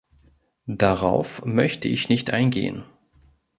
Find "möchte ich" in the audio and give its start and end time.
1.45-2.09